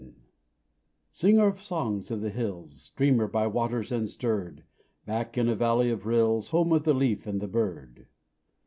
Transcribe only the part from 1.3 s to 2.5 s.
of songs of the